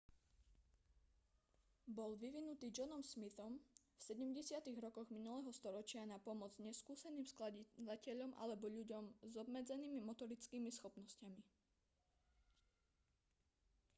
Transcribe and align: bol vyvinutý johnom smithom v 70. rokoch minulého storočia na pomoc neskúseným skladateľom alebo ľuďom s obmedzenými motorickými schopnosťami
bol 1.97 2.13
vyvinutý 2.21 2.67
johnom 2.77 3.03
smithom 3.09 3.53
v 4.01 4.01
70. 4.07 4.81
rokoch 4.85 5.07
minulého 5.17 5.51
storočia 5.59 6.03
na 6.11 6.17
pomoc 6.27 6.53
neskúseným 6.67 7.25
skladateľom 7.33 8.31
alebo 8.41 8.65
ľuďom 8.77 9.05
s 9.29 9.33
obmedzenými 9.43 9.99
motorickými 10.09 10.69
schopnosťami 10.77 11.39